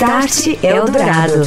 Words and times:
Start 0.00 0.64
Eldorado. 0.64 1.42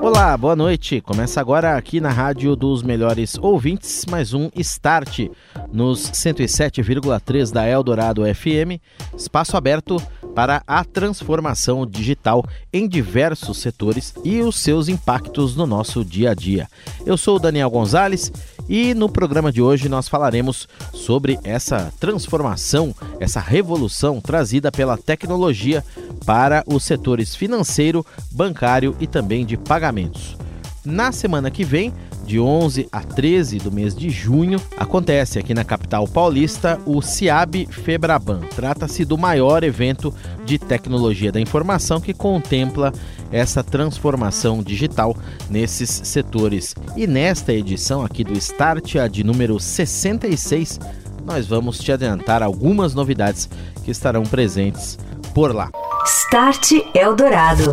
Olá, 0.00 0.36
boa 0.36 0.54
noite. 0.54 1.00
Começa 1.00 1.40
agora 1.40 1.76
aqui 1.76 2.00
na 2.00 2.10
Rádio 2.10 2.54
dos 2.54 2.84
Melhores 2.84 3.36
Ouvintes, 3.36 4.06
mais 4.08 4.32
um 4.32 4.48
Start 4.54 5.28
nos 5.72 6.08
107,3 6.12 7.50
da 7.50 7.66
Eldorado 7.66 8.22
FM, 8.22 8.78
espaço 9.16 9.56
aberto 9.56 10.00
para 10.34 10.62
a 10.66 10.84
transformação 10.84 11.86
digital 11.86 12.44
em 12.72 12.88
diversos 12.88 13.58
setores 13.58 14.14
e 14.24 14.40
os 14.40 14.56
seus 14.56 14.88
impactos 14.88 15.54
no 15.56 15.66
nosso 15.66 16.04
dia 16.04 16.30
a 16.30 16.34
dia. 16.34 16.68
Eu 17.04 17.16
sou 17.16 17.36
o 17.36 17.38
Daniel 17.38 17.70
Gonzalez 17.70 18.32
e 18.68 18.94
no 18.94 19.08
programa 19.08 19.52
de 19.52 19.60
hoje 19.60 19.88
nós 19.88 20.08
falaremos 20.08 20.68
sobre 20.92 21.38
essa 21.44 21.92
transformação, 21.98 22.94
essa 23.20 23.40
revolução 23.40 24.20
trazida 24.20 24.70
pela 24.70 24.96
tecnologia 24.96 25.84
para 26.24 26.62
os 26.66 26.84
setores 26.84 27.34
financeiro, 27.34 28.04
bancário 28.30 28.96
e 29.00 29.06
também 29.06 29.44
de 29.44 29.56
pagamentos. 29.56 30.36
Na 30.84 31.12
semana 31.12 31.48
que 31.50 31.62
vem, 31.62 31.92
de 32.24 32.40
11 32.40 32.88
a 32.90 33.00
13 33.00 33.58
do 33.58 33.70
mês 33.70 33.94
de 33.94 34.10
junho, 34.10 34.60
acontece 34.76 35.38
aqui 35.38 35.54
na 35.54 35.64
capital 35.64 36.08
paulista 36.08 36.80
o 36.84 37.00
CIAB 37.00 37.66
Febraban. 37.70 38.40
Trata-se 38.56 39.04
do 39.04 39.16
maior 39.16 39.62
evento 39.62 40.12
de 40.44 40.58
tecnologia 40.58 41.30
da 41.30 41.40
informação 41.40 42.00
que 42.00 42.12
contempla 42.12 42.92
essa 43.30 43.62
transformação 43.62 44.60
digital 44.60 45.16
nesses 45.48 45.88
setores. 45.88 46.74
E 46.96 47.06
nesta 47.06 47.52
edição 47.52 48.04
aqui 48.04 48.24
do 48.24 48.32
Start, 48.34 48.96
a 48.96 49.06
de 49.06 49.22
número 49.22 49.60
66, 49.60 50.80
nós 51.24 51.46
vamos 51.46 51.78
te 51.78 51.92
adiantar 51.92 52.42
algumas 52.42 52.92
novidades 52.92 53.48
que 53.84 53.90
estarão 53.92 54.24
presentes 54.24 54.98
por 55.32 55.54
lá. 55.54 55.70
Start 56.04 56.72
Eldorado. 56.94 57.72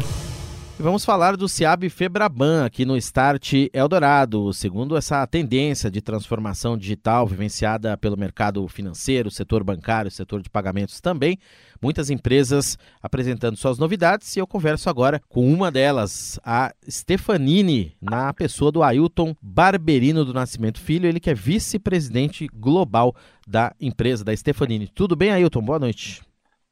E 0.80 0.82
vamos 0.82 1.04
falar 1.04 1.36
do 1.36 1.50
Ciab 1.50 1.90
Febraban 1.90 2.64
aqui 2.64 2.86
no 2.86 2.96
Start 2.96 3.52
Eldorado. 3.74 4.54
Segundo 4.54 4.96
essa 4.96 5.28
tendência 5.28 5.92
de 5.92 6.02
transformação 6.02 6.78
digital 6.78 7.28
vivenciada 7.28 7.98
pelo 7.98 8.16
mercado 8.16 8.66
financeiro, 8.70 9.30
setor 9.30 9.62
bancário, 9.62 10.10
setor 10.10 10.42
de 10.42 10.50
pagamentos 10.50 11.02
também, 11.02 11.38
muitas 11.82 12.10
empresas 12.10 12.78
apresentando 13.04 13.58
suas 13.58 13.78
novidades 13.78 14.34
e 14.38 14.40
eu 14.40 14.48
converso 14.48 14.90
agora 14.90 15.20
com 15.28 15.52
uma 15.54 15.70
delas, 15.70 16.40
a 16.46 16.74
Stefanini, 16.90 17.94
na 18.02 18.34
pessoa 18.34 18.72
do 18.72 18.82
Ailton 18.82 19.36
Barberino 19.42 20.24
do 20.24 20.34
Nascimento 20.34 20.80
Filho, 20.80 21.10
ele 21.10 21.20
que 21.20 21.30
é 21.30 21.34
vice-presidente 21.34 22.48
global 22.54 23.14
da 23.46 23.76
empresa, 23.82 24.24
da 24.24 24.34
Stefanini. 24.34 24.88
Tudo 24.88 25.14
bem, 25.14 25.32
Ailton? 25.32 25.62
Boa 25.62 25.78
noite. 25.78 26.22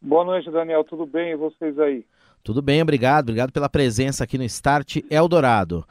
Boa 0.02 0.24
noite, 0.24 0.50
Daniel. 0.50 0.86
Tudo 0.86 1.06
bem? 1.06 1.32
E 1.32 1.36
vocês 1.36 1.78
aí? 1.78 2.06
Tudo 2.44 2.62
bem, 2.62 2.82
obrigado. 2.82 3.26
Obrigado 3.26 3.52
pela 3.52 3.70
presença 3.70 4.24
aqui 4.24 4.38
no 4.38 4.44
Start 4.44 4.98
Eldorado. 5.10 5.86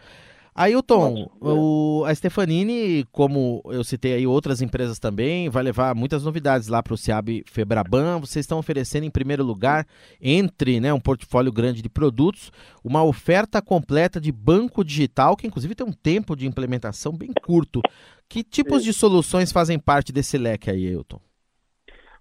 Ailton, 0.56 1.30
o, 1.38 2.02
a 2.06 2.14
Stefanini, 2.14 3.04
como 3.12 3.60
eu 3.66 3.84
citei 3.84 4.14
aí 4.14 4.26
outras 4.26 4.62
empresas 4.62 4.98
também, 4.98 5.50
vai 5.50 5.62
levar 5.62 5.94
muitas 5.94 6.24
novidades 6.24 6.68
lá 6.68 6.82
para 6.82 6.94
o 6.94 6.96
Ciab 6.96 7.44
Febraban. 7.46 8.18
Vocês 8.20 8.44
estão 8.44 8.58
oferecendo, 8.58 9.04
em 9.04 9.10
primeiro 9.10 9.44
lugar, 9.44 9.86
entre 10.18 10.80
né, 10.80 10.94
um 10.94 10.98
portfólio 10.98 11.52
grande 11.52 11.82
de 11.82 11.90
produtos, 11.90 12.50
uma 12.82 13.04
oferta 13.04 13.60
completa 13.60 14.18
de 14.18 14.32
banco 14.32 14.82
digital, 14.82 15.36
que 15.36 15.46
inclusive 15.46 15.74
tem 15.74 15.86
um 15.86 15.92
tempo 15.92 16.34
de 16.34 16.46
implementação 16.46 17.12
bem 17.12 17.32
curto. 17.44 17.82
Que 18.26 18.42
tipos 18.42 18.82
de 18.82 18.94
soluções 18.94 19.52
fazem 19.52 19.78
parte 19.78 20.10
desse 20.10 20.38
leque 20.38 20.70
aí, 20.70 20.86
Ailton? 20.86 21.20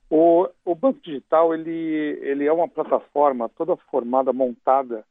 O, 0.10 0.48
o 0.64 0.76
Banco 0.76 1.00
Digital 1.02 1.54
ele, 1.54 2.20
ele 2.22 2.46
é 2.46 2.54
uma 2.54 2.68
plataforma 2.68 3.50
toda 3.50 3.76
formada, 3.76 4.32
montada 4.32 5.04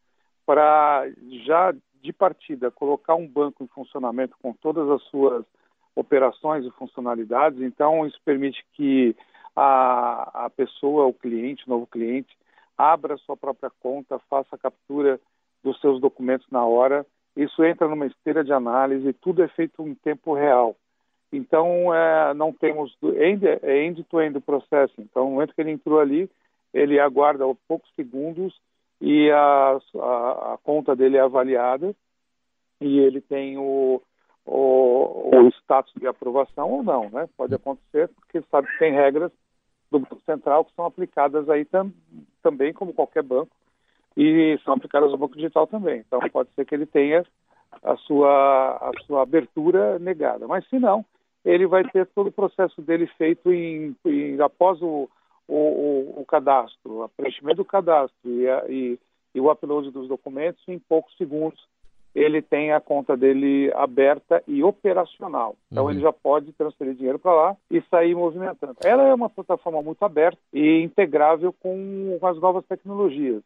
para 0.47 1.09
já 1.47 1.75
de 2.01 2.13
partida 2.13 2.71
colocar 2.71 3.15
um 3.15 3.27
banco 3.27 3.65
em 3.65 3.69
funcionamento 3.69 4.37
com 4.43 4.53
todas 4.53 4.89
as 4.91 5.03
suas 5.05 5.45
operações 5.97 6.65
e 6.65 6.71
funcionalidades. 6.73 7.61
Então 7.61 8.07
isso 8.07 8.21
permite 8.25 8.65
que 8.75 9.17
a, 9.57 10.45
a 10.47 10.51
pessoa, 10.51 11.07
o 11.07 11.15
cliente, 11.15 11.65
o 11.67 11.71
novo 11.71 11.87
cliente, 11.87 12.37
abra 12.77 13.17
sua 13.19 13.37
própria 13.37 13.71
conta, 13.81 14.19
faça 14.31 14.55
a 14.55 14.59
captura 14.59 15.21
dos 15.63 15.81
seus 15.81 16.01
documentos 16.01 16.47
na 16.51 16.65
hora. 16.65 17.07
Isso 17.37 17.65
entra 17.65 17.89
numa 17.89 18.07
esteira 18.07 18.45
de 18.45 18.53
análise, 18.53 19.13
tudo 19.15 19.43
é 19.43 19.49
feito 19.49 19.87
em 19.87 19.95
tempo 19.95 20.35
real. 20.35 20.77
Então, 21.37 21.93
é, 21.93 22.33
não 22.35 22.53
temos 22.53 22.97
é 23.17 23.85
end-to-end 23.85 24.39
o 24.39 24.41
processo. 24.41 24.95
Então, 24.99 25.25
no 25.25 25.31
momento 25.33 25.55
que 25.55 25.61
ele 25.61 25.73
entrou 25.73 25.99
ali, 25.99 26.31
ele 26.73 27.01
aguarda 27.01 27.45
poucos 27.67 27.91
segundos 27.95 28.55
e 29.01 29.31
a, 29.31 29.79
a, 29.97 30.55
a, 30.55 30.59
conta 30.63 30.95
dele 30.95 31.17
é 31.17 31.21
avaliada 31.21 31.95
e 32.81 32.99
ele 33.01 33.21
tem 33.21 33.59
o, 33.59 34.01
o, 34.47 35.31
o, 35.37 35.49
status 35.61 35.93
de 35.97 36.07
aprovação 36.07 36.71
ou 36.71 36.83
não, 36.83 37.11
né? 37.11 37.29
Pode 37.37 37.55
acontecer, 37.55 38.09
porque 38.09 38.41
sabe 38.51 38.69
que 38.69 38.79
tem 38.79 38.93
regras 38.93 39.33
do 39.91 39.99
Banco 39.99 40.21
Central 40.25 40.65
que 40.65 40.75
são 40.75 40.85
aplicadas 40.85 41.49
aí 41.49 41.65
tam, 41.65 41.93
também, 42.43 42.73
como 42.73 42.95
qualquer 42.95 43.23
banco, 43.23 43.51
e 44.17 44.59
são 44.65 44.75
aplicadas 44.75 45.11
ao 45.11 45.19
Banco 45.19 45.35
Digital 45.35 45.67
também. 45.67 46.05
Então, 46.07 46.21
pode 46.33 46.51
ser 46.55 46.65
que 46.65 46.75
ele 46.75 46.87
tenha 46.87 47.25
a 47.83 47.97
sua, 47.97 48.77
a 48.77 48.91
sua 49.05 49.23
abertura 49.23 49.99
negada. 49.99 50.47
Mas, 50.47 50.67
se 50.69 50.79
não, 50.79 51.05
ele 51.45 51.67
vai 51.67 51.85
ter 51.85 52.07
todo 52.07 52.29
o 52.29 52.33
processo 52.33 52.81
dele 52.81 53.07
feito 53.19 53.53
em, 53.53 53.95
em 54.05 54.41
após 54.41 54.81
o, 54.81 55.09
o, 55.47 56.21
o, 56.21 56.25
cadastro, 56.27 57.05
o 57.05 57.09
preenchimento 57.11 57.57
do 57.57 57.65
cadastro 57.65 58.17
e, 58.25 58.49
a, 58.49 58.65
e, 58.69 58.99
e, 59.35 59.41
o 59.41 59.51
upload 59.51 59.91
dos 59.91 60.09
documentos, 60.09 60.63
em 60.67 60.79
poucos 60.79 61.17
segundos 61.17 61.63
ele 62.15 62.41
tem 62.41 62.73
a 62.73 62.81
conta 62.81 63.17
dele 63.17 63.73
aberta 63.75 64.41
e 64.47 64.63
operacional. 64.63 65.57
Então 65.71 65.85
uhum. 65.85 65.91
ele 65.91 66.01
já 66.01 66.13
pode 66.13 66.53
transferir 66.53 66.95
dinheiro 66.95 67.19
para 67.19 67.35
lá 67.35 67.57
e 67.69 67.83
sair 67.91 68.15
movimentando. 68.15 68.77
Ela 68.85 69.09
é 69.09 69.13
uma 69.13 69.29
plataforma 69.29 69.83
muito 69.83 70.05
aberta 70.05 70.39
e 70.53 70.81
integrável 70.81 71.53
com, 71.53 72.17
com 72.21 72.27
as 72.27 72.39
novas 72.41 72.65
tecnologias. 72.67 73.43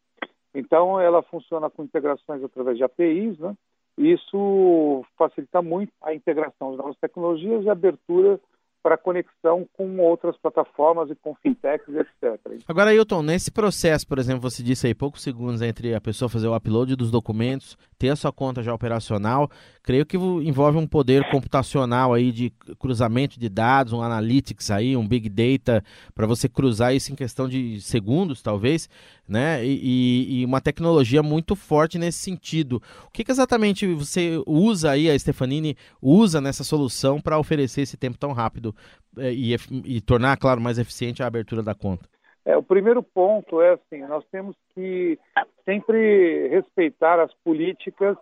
Então 0.54 1.00
ela 1.00 1.22
funciona 1.22 1.70
com 1.70 1.82
integrações 1.82 2.44
através 2.44 2.76
de 2.76 2.84
APIs, 2.84 3.38
né? 3.38 3.54
Isso 3.98 5.04
facilita 5.18 5.60
muito 5.60 5.92
a 6.00 6.14
integração 6.14 6.70
de 6.70 6.76
novas 6.78 6.96
tecnologias 6.98 7.64
e 7.64 7.68
abertura 7.68 8.40
para 8.82 8.96
conexão 8.96 9.66
com 9.76 9.98
outras 9.98 10.36
plataformas 10.36 11.10
e 11.10 11.14
com 11.16 11.34
fintechs, 11.34 11.94
etc. 11.94 12.40
Agora, 12.66 12.94
Hilton, 12.94 13.22
nesse 13.22 13.50
processo, 13.50 14.06
por 14.06 14.18
exemplo, 14.18 14.40
você 14.40 14.62
disse 14.62 14.86
aí 14.86 14.94
poucos 14.94 15.22
segundos 15.22 15.60
entre 15.60 15.94
a 15.94 16.00
pessoa 16.00 16.28
fazer 16.28 16.46
o 16.46 16.56
upload 16.56 16.94
dos 16.94 17.10
documentos, 17.10 17.76
ter 17.98 18.10
a 18.10 18.16
sua 18.16 18.32
conta 18.32 18.62
já 18.62 18.72
operacional, 18.72 19.50
creio 19.82 20.06
que 20.06 20.16
envolve 20.16 20.78
um 20.78 20.86
poder 20.86 21.28
computacional 21.30 22.14
aí 22.14 22.30
de 22.30 22.50
cruzamento 22.78 23.38
de 23.38 23.48
dados, 23.48 23.92
um 23.92 24.00
analytics 24.00 24.70
aí, 24.70 24.96
um 24.96 25.06
big 25.06 25.28
data, 25.28 25.82
para 26.14 26.26
você 26.26 26.48
cruzar 26.48 26.94
isso 26.94 27.12
em 27.12 27.16
questão 27.16 27.48
de 27.48 27.80
segundos, 27.80 28.40
talvez, 28.40 28.88
né? 29.28 29.64
E, 29.64 30.40
e, 30.40 30.44
uma 30.44 30.60
tecnologia 30.60 31.22
muito 31.22 31.54
forte 31.54 31.98
nesse 31.98 32.18
sentido. 32.18 32.82
O 33.06 33.10
que, 33.12 33.22
que 33.22 33.30
exatamente 33.30 33.86
você 33.94 34.42
usa 34.46 34.92
aí, 34.92 35.10
a 35.10 35.18
Stefanini 35.18 35.76
usa 36.00 36.40
nessa 36.40 36.64
solução 36.64 37.20
para 37.20 37.38
oferecer 37.38 37.82
esse 37.82 37.96
tempo 37.96 38.18
tão 38.18 38.32
rápido 38.32 38.74
é, 39.18 39.32
e, 39.32 39.54
e 39.84 40.00
tornar, 40.00 40.36
claro, 40.36 40.60
mais 40.60 40.78
eficiente 40.78 41.22
a 41.22 41.26
abertura 41.26 41.62
da 41.62 41.74
conta? 41.74 42.08
É, 42.44 42.56
o 42.56 42.62
primeiro 42.62 43.02
ponto 43.02 43.60
é 43.60 43.74
assim, 43.74 44.00
nós 44.06 44.24
temos 44.32 44.56
que 44.74 45.18
sempre 45.66 46.48
respeitar 46.48 47.20
as 47.20 47.32
políticas 47.44 48.16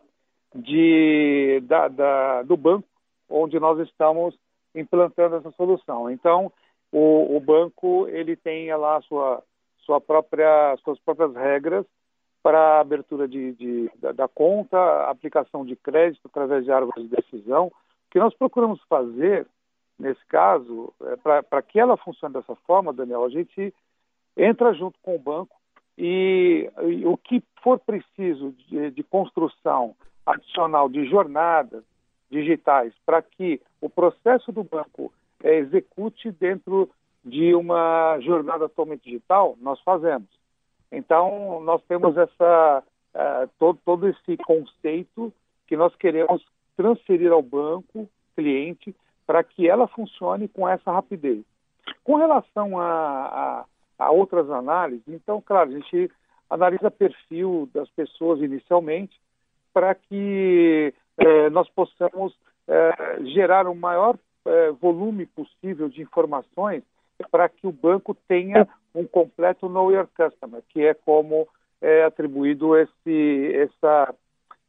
de, 0.55 1.63
da, 1.65 1.87
da, 1.87 2.43
do 2.43 2.57
banco 2.57 2.89
onde 3.29 3.59
nós 3.61 3.79
estamos 3.81 4.37
implantando 4.75 5.37
essa 5.37 5.51
solução. 5.53 6.11
Então, 6.11 6.53
o, 6.93 7.37
o 7.37 7.41
banco 7.41 8.07
ele 8.09 8.37
tem 8.37 8.75
lá 8.75 8.97
a 8.97 9.03
sua, 9.03 9.43
sua 9.87 10.01
própria, 10.01 10.77
suas 10.85 10.99
próprias 10.99 11.35
regras 11.35 11.87
para 12.43 12.59
a 12.59 12.81
abertura 12.81 13.27
de, 13.27 13.53
de 13.55 13.91
da, 13.97 14.13
da, 14.13 14.29
conta, 14.29 15.09
aplicação 15.09 15.65
de 15.65 15.75
crédito 15.77 16.27
através 16.27 16.65
de 16.65 16.71
árvores 16.71 17.09
de 17.09 17.17
decisão. 17.17 17.69
O 17.69 17.73
que 18.11 18.19
nós 18.19 18.35
procuramos 18.35 18.81
fazer 18.89 19.47
nesse 19.99 20.25
caso, 20.27 20.93
é, 21.03 21.43
para 21.43 21.63
que 21.63 21.81
ela 21.81 21.97
funcione 21.97 22.35
dessa 22.35 22.55
forma, 22.67 22.93
Daniel, 22.93 23.25
a 23.25 23.29
gente 23.31 23.73
entra 24.37 24.75
junto 24.75 24.99
com 25.03 25.17
o 25.17 25.19
banco 25.19 25.57
e, 25.97 26.71
e 26.83 27.07
o 27.07 27.17
que 27.17 27.43
for 27.63 27.79
preciso 27.79 28.53
de, 28.69 28.91
de 28.91 29.03
construção 29.03 29.97
adicional 30.27 30.89
de 30.89 31.07
jornadas 31.07 31.83
digitais 32.31 32.93
para 33.07 33.23
que 33.23 33.61
o 33.81 33.89
processo 33.89 34.53
do 34.53 34.63
banco 34.63 35.13
é, 35.43 35.57
execute 35.57 36.31
dentro 36.31 36.91
de 37.27 37.53
uma 37.57 38.21
jornada 38.21 38.69
totalmente 38.69 39.03
digital, 39.03 39.57
nós 39.61 39.81
fazemos. 39.81 40.29
Então, 40.93 41.61
nós 41.63 41.83
temos 41.89 42.17
essa, 42.17 42.85
uh, 43.15 43.51
todo, 43.59 43.81
todo 43.85 44.09
esse 44.09 44.37
conceito 44.37 45.33
que 45.67 45.77
nós 45.77 45.93
queremos 45.97 46.47
transferir 46.77 47.33
ao 47.33 47.43
banco, 47.43 48.09
cliente, 48.37 48.95
para 49.27 49.43
que 49.43 49.69
ela 49.69 49.89
funcione 49.89 50.47
com 50.47 50.69
essa 50.69 50.93
rapidez. 50.93 51.45
Com 52.05 52.15
relação 52.15 52.79
a, 52.79 53.65
a, 53.99 54.05
a 54.07 54.11
outras 54.13 54.49
análises. 54.49 55.03
Então, 55.09 55.43
claro, 55.45 55.71
a 55.71 55.73
gente 55.73 56.09
analisa 56.49 56.93
perfil 56.93 57.69
das 57.75 57.91
pessoas 57.91 58.41
inicialmente 58.41 59.21
para 59.75 59.97
que 59.97 60.95
é, 61.19 61.51
nós 61.51 61.69
possamos 61.71 62.39
é, 62.69 63.25
gerar 63.25 63.67
o 63.67 63.75
maior 63.75 64.17
é, 64.45 64.71
volume 64.71 65.27
possível 65.27 65.89
de 65.89 66.03
informações 66.03 66.85
para 67.31 67.49
que 67.49 67.67
o 67.67 67.73
banco 67.73 68.15
tenha 68.29 68.69
um 68.95 69.07
completo 69.07 69.69
Know 69.69 69.93
Your 69.93 70.09
Customer, 70.17 70.63
que 70.69 70.85
é 70.85 70.95
como 70.95 71.49
é 71.81 72.05
atribuído 72.05 72.77
esse, 72.77 73.53
essa 73.55 74.15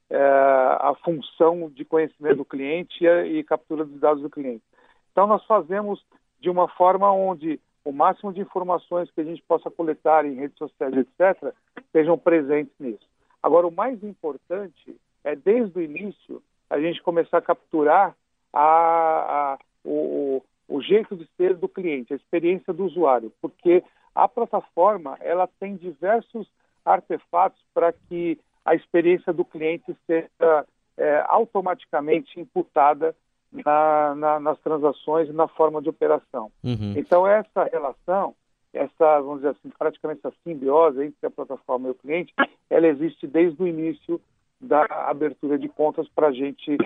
é, 0.09 0.17
a 0.17 0.93
função 1.03 1.69
de 1.69 1.83
conhecimento 1.83 2.37
do 2.37 2.45
cliente 2.45 3.03
e, 3.03 3.39
e 3.39 3.43
captura 3.43 3.83
dos 3.85 3.99
dados 3.99 4.21
do 4.21 4.29
cliente. 4.29 4.63
Então, 5.11 5.27
nós 5.27 5.43
fazemos 5.45 6.03
de 6.39 6.49
uma 6.49 6.67
forma 6.67 7.11
onde 7.11 7.59
o 7.83 7.91
máximo 7.91 8.33
de 8.33 8.41
informações 8.41 9.09
que 9.11 9.21
a 9.21 9.23
gente 9.23 9.41
possa 9.43 9.71
coletar 9.71 10.25
em 10.25 10.35
redes 10.35 10.57
sociais, 10.57 10.93
etc., 10.93 11.53
estejam 11.77 12.17
presentes 12.17 12.73
nisso. 12.79 13.07
Agora, 13.41 13.65
o 13.65 13.71
mais 13.71 14.03
importante 14.03 14.95
é, 15.23 15.35
desde 15.35 15.79
o 15.79 15.81
início, 15.81 16.41
a 16.69 16.79
gente 16.79 17.01
começar 17.01 17.37
a 17.37 17.41
capturar 17.41 18.15
a, 18.53 18.63
a, 18.63 19.57
o, 19.83 20.43
o 20.67 20.81
jeito 20.81 21.15
de 21.15 21.27
ser 21.37 21.55
do 21.55 21.67
cliente, 21.67 22.13
a 22.13 22.15
experiência 22.15 22.73
do 22.73 22.85
usuário, 22.85 23.31
porque 23.41 23.83
a 24.13 24.27
plataforma 24.27 25.17
ela 25.21 25.47
tem 25.59 25.75
diversos 25.75 26.47
artefatos 26.83 27.59
para 27.73 27.93
que 27.93 28.39
a 28.65 28.75
experiência 28.75 29.31
do 29.31 29.45
cliente 29.45 29.95
seja 30.05 30.65
é, 30.97 31.23
automaticamente 31.27 32.39
imputada 32.39 33.15
na, 33.51 34.15
na, 34.15 34.39
nas 34.39 34.59
transações 34.59 35.29
e 35.29 35.33
na 35.33 35.47
forma 35.47 35.81
de 35.81 35.89
operação. 35.89 36.51
Uhum. 36.63 36.93
Então, 36.97 37.25
essa 37.25 37.63
relação, 37.65 38.35
essa, 38.73 39.21
vamos 39.21 39.37
dizer 39.37 39.49
assim, 39.49 39.69
praticamente 39.77 40.21
essa 40.23 40.35
simbiose 40.43 41.03
entre 41.03 41.27
a 41.27 41.31
plataforma 41.31 41.87
e 41.87 41.91
o 41.91 41.95
cliente, 41.95 42.33
ela 42.69 42.87
existe 42.87 43.25
desde 43.25 43.61
o 43.61 43.67
início 43.67 44.19
da 44.59 44.85
abertura 45.07 45.57
de 45.57 45.69
contas 45.69 46.07
para 46.09 46.27
a 46.27 46.31
gente 46.31 46.77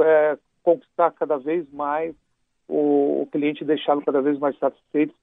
é, 0.00 0.38
conquistar 0.62 1.12
cada 1.12 1.38
vez 1.38 1.66
mais 1.72 2.14
o, 2.72 3.22
o 3.22 3.26
cliente, 3.26 3.64
deixá-lo 3.64 4.02
cada 4.02 4.20
vez 4.20 4.38
mais 4.38 4.58
satisfeito 4.58 5.14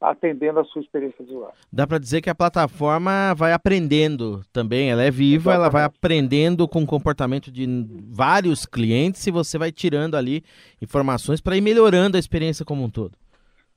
atendendo 0.00 0.60
a 0.60 0.64
sua 0.64 0.82
experiência 0.82 1.24
de 1.24 1.32
usuário. 1.32 1.56
Dá 1.72 1.86
para 1.86 1.98
dizer 1.98 2.20
que 2.20 2.28
a 2.28 2.34
plataforma 2.34 3.34
vai 3.34 3.52
aprendendo 3.52 4.42
também, 4.52 4.90
ela 4.90 5.02
é 5.02 5.10
viva, 5.10 5.50
Exatamente. 5.50 5.60
ela 5.60 5.70
vai 5.70 5.84
aprendendo 5.84 6.68
com 6.68 6.82
o 6.82 6.86
comportamento 6.86 7.50
de 7.50 7.66
vários 8.12 8.66
clientes 8.66 9.26
e 9.26 9.30
você 9.30 9.58
vai 9.58 9.72
tirando 9.72 10.14
ali 10.14 10.42
informações 10.82 11.40
para 11.40 11.56
ir 11.56 11.62
melhorando 11.62 12.16
a 12.16 12.20
experiência 12.20 12.64
como 12.64 12.84
um 12.84 12.90
todo. 12.90 13.12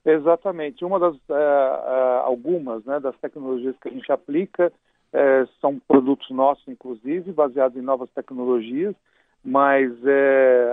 Exatamente. 0.05 0.83
Uma 0.83 0.99
das, 0.99 1.15
é, 1.29 2.21
algumas 2.23 2.83
né, 2.85 2.99
das 2.99 3.15
tecnologias 3.17 3.75
que 3.81 3.87
a 3.87 3.91
gente 3.91 4.11
aplica 4.11 4.71
é, 5.13 5.47
são 5.61 5.79
produtos 5.87 6.29
nossos, 6.31 6.67
inclusive, 6.67 7.31
baseados 7.31 7.77
em 7.77 7.81
novas 7.81 8.09
tecnologias, 8.11 8.93
mas 9.43 9.89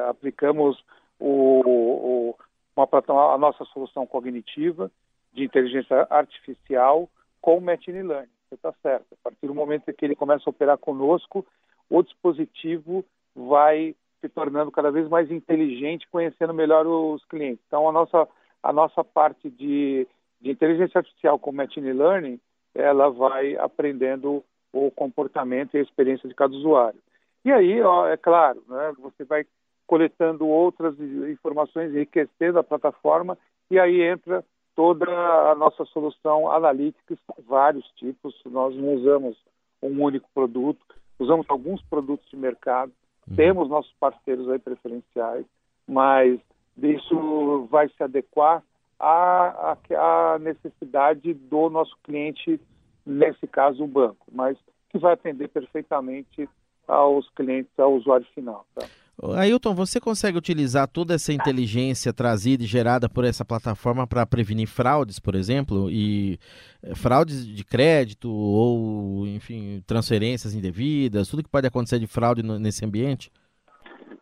aplicamos 0.09 0.77
o, 1.19 2.35
o, 2.35 2.35
uma, 2.77 3.35
a 3.35 3.39
nossa 3.39 3.65
solução 3.67 4.07
cognitiva, 4.07 4.91
de 5.33 5.45
inteligência 5.45 6.07
artificial 6.09 7.09
com 7.41 7.61
machine 7.61 8.03
learning. 8.03 8.31
Você 8.49 8.55
está 8.55 8.73
certo. 8.83 9.07
A 9.13 9.25
partir 9.25 9.47
do 9.47 9.55
momento 9.55 9.93
que 9.93 10.05
ele 10.05 10.17
começa 10.17 10.45
a 10.47 10.51
operar 10.51 10.79
conosco, 10.79 11.47
o 11.91 12.03
dispositivo 12.03 13.05
vai 13.35 13.95
se 14.21 14.29
tornando 14.29 14.71
cada 14.71 14.91
vez 14.91 15.09
mais 15.09 15.31
inteligente, 15.31 16.09
conhecendo 16.11 16.55
melhor 16.55 16.87
os 16.87 17.25
clientes. 17.27 17.63
Então, 17.67 17.89
a 17.89 17.93
nossa, 17.93 18.27
a 18.63 18.73
nossa 18.73 19.05
parte 19.05 19.51
de, 19.51 20.07
de 20.41 20.51
inteligência 20.51 20.99
artificial 20.99 21.39
com 21.39 21.53
machine 21.53 21.93
learning, 21.93 22.41
ela 22.75 23.11
vai 23.11 23.57
aprendendo 23.57 24.43
o 24.73 24.91
comportamento 24.91 25.75
e 25.75 25.79
a 25.79 25.83
experiência 25.83 26.29
de 26.29 26.35
cada 26.35 26.55
usuário. 26.55 27.01
E 27.45 27.53
aí, 27.53 27.81
ó, 27.81 28.09
é 28.09 28.17
claro, 28.17 28.63
né, 28.69 28.93
você 28.99 29.25
vai 29.25 29.47
coletando 29.87 30.47
outras 30.47 30.99
informações, 31.31 31.95
enriquecendo 31.95 32.59
a 32.59 32.65
plataforma, 32.65 33.39
e 33.71 33.79
aí 33.79 34.03
entra 34.03 34.45
toda 34.75 35.07
a 35.51 35.55
nossa 35.55 35.85
solução 35.87 36.51
analítica, 36.51 37.17
vários 37.47 37.87
tipos. 37.93 38.35
Nós 38.45 38.75
não 38.77 38.95
usamos 38.95 39.37
um 39.83 40.03
único 40.03 40.29
produto, 40.35 40.85
usamos 41.19 41.47
alguns 41.49 41.83
produtos 41.83 42.29
de 42.29 42.37
mercado, 42.37 42.93
uhum. 43.29 43.37
temos 43.37 43.69
nossos 43.69 43.93
parceiros 43.99 44.49
aí 44.51 44.59
preferenciais, 44.59 45.47
mas 45.89 46.39
isso 46.77 47.67
vai 47.71 47.89
se 47.89 48.03
adequar 48.03 48.63
à, 48.99 49.73
à, 49.73 50.35
à 50.35 50.39
necessidade 50.39 51.33
do 51.33 51.71
nosso 51.71 51.97
cliente, 52.03 52.61
nesse 53.05 53.47
caso 53.47 53.85
o 53.85 53.89
banco, 53.89 54.27
mas 54.31 54.59
que 54.91 54.99
vai 54.99 55.15
atender 55.15 55.49
perfeitamente 55.49 56.49
aos 56.87 57.29
clientes, 57.31 57.73
ao 57.79 57.95
usuário 57.95 58.27
final. 58.35 58.67
Tá? 58.75 58.87
Ailton, 59.23 59.75
você 59.75 59.99
consegue 59.99 60.37
utilizar 60.37 60.87
toda 60.87 61.15
essa 61.15 61.33
inteligência 61.33 62.13
trazida 62.13 62.63
e 62.63 62.67
gerada 62.67 63.09
por 63.09 63.25
essa 63.25 63.45
plataforma 63.45 64.07
para 64.07 64.27
prevenir 64.27 64.69
fraudes, 64.69 65.19
por 65.19 65.35
exemplo, 65.35 65.91
e 65.91 66.39
eh, 66.83 66.95
fraudes 66.95 67.47
de 67.47 67.65
crédito 67.65 68.31
ou, 68.31 69.27
enfim, 69.27 69.83
transferências 69.87 70.55
indevidas, 70.55 71.29
tudo 71.29 71.43
que 71.43 71.49
pode 71.49 71.67
acontecer 71.67 71.99
de 71.99 72.07
fraude 72.07 72.43
nesse 72.43 72.85
ambiente? 72.85 73.33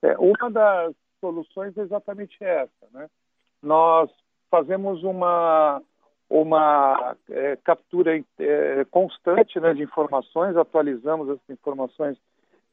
É, 0.00 0.16
uma 0.16 0.48
das 0.50 0.94
soluções 1.20 1.76
é 1.76 1.82
exatamente 1.82 2.36
essa, 2.40 2.86
né? 2.92 3.08
Nós 3.60 4.10
fazemos 4.50 5.02
uma 5.02 5.82
uma 6.28 7.16
é, 7.30 7.56
captura 7.56 8.18
é, 8.38 8.84
constante 8.90 9.60
né, 9.60 9.74
de 9.74 9.82
informações, 9.82 10.56
atualizamos 10.56 11.28
essas 11.28 11.50
informações 11.50 12.16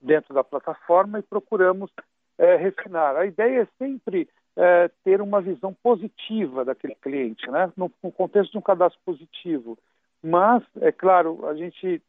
dentro 0.01 0.33
da 0.33 0.43
plataforma 0.43 1.19
e 1.19 1.23
procuramos 1.23 1.91
é, 2.37 2.55
refinar. 2.55 3.15
A 3.15 3.25
ideia 3.25 3.61
é 3.61 3.67
sempre 3.77 4.27
é, 4.55 4.89
ter 5.03 5.21
uma 5.21 5.41
visão 5.41 5.73
positiva 5.83 6.65
daquele 6.65 6.95
cliente, 6.95 7.49
né? 7.49 7.71
no, 7.77 7.91
no, 8.03 8.11
contexto 8.11 8.51
de 8.51 8.57
um 8.57 8.61
cadastro 8.61 8.99
positivo. 9.05 9.77
Mas, 10.23 10.63
é 10.81 10.91
claro, 10.91 11.47
a 11.47 11.53
gente 11.55 12.01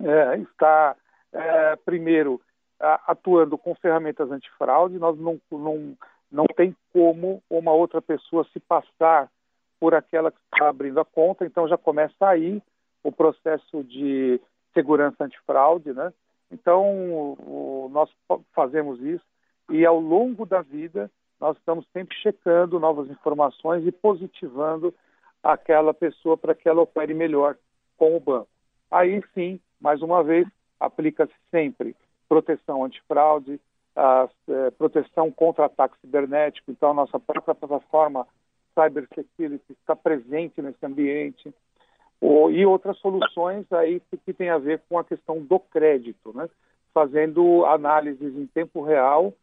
é, 0.00 0.36
está, 0.38 0.96
é, 1.32 1.76
primeiro, 1.76 2.40
atuando 3.06 3.56
com 3.56 3.74
ferramentas 3.74 4.30
antifraude, 4.30 4.98
nós 4.98 5.18
não, 5.18 5.40
não, 5.50 5.96
não 6.30 6.44
tem 6.46 6.76
como 6.92 7.42
uma 7.48 7.72
outra 7.72 8.02
pessoa 8.02 8.46
se 8.52 8.60
passar 8.60 9.30
por 9.80 9.94
aquela 9.94 10.30
que 10.30 10.38
está 10.52 10.68
abrindo 10.68 11.00
a 11.00 11.04
conta, 11.04 11.44
então 11.44 11.68
já 11.68 11.76
começa 11.78 12.28
aí 12.28 12.62
o 13.02 13.12
processo 13.12 13.84
de 13.84 14.40
segurança 14.72 15.24
antifraude, 15.24 15.92
né? 15.92 16.12
Então, 16.54 17.34
o, 17.36 17.90
nós 17.90 18.08
fazemos 18.52 19.00
isso 19.00 19.24
e 19.70 19.84
ao 19.84 19.98
longo 19.98 20.46
da 20.46 20.62
vida 20.62 21.10
nós 21.40 21.56
estamos 21.56 21.84
sempre 21.92 22.16
checando 22.16 22.78
novas 22.78 23.10
informações 23.10 23.84
e 23.84 23.90
positivando 23.90 24.94
aquela 25.42 25.92
pessoa 25.92 26.36
para 26.36 26.54
que 26.54 26.68
ela 26.68 26.82
opere 26.82 27.12
melhor 27.12 27.56
com 27.98 28.16
o 28.16 28.20
banco. 28.20 28.48
Aí 28.88 29.20
sim, 29.34 29.60
mais 29.80 30.00
uma 30.00 30.22
vez, 30.22 30.46
aplica-se 30.78 31.34
sempre 31.50 31.96
proteção 32.28 32.84
antifraude, 32.84 33.60
a, 33.96 34.28
é, 34.48 34.70
proteção 34.70 35.30
contra 35.32 35.66
ataque 35.66 35.98
cibernético. 36.00 36.70
Então, 36.70 36.90
a 36.90 36.94
nossa 36.94 37.18
própria 37.18 37.54
plataforma 37.54 38.26
Cyber 38.74 39.08
Security 39.12 39.72
está 39.72 39.96
presente 39.96 40.62
nesse 40.62 40.86
ambiente. 40.86 41.52
E 42.50 42.64
outras 42.64 42.96
soluções 42.98 43.70
aí 43.72 44.00
que, 44.24 44.32
tem 44.32 44.48
a 44.48 44.58
ver 44.58 44.80
com 44.88 44.98
a 44.98 45.04
questão 45.04 45.40
do 45.40 45.58
crédito, 45.58 46.32
né? 46.34 46.48
fazendo 46.94 47.64
análises 47.66 48.34
em 48.36 48.46
tempo 48.46 48.82
real 48.82 49.34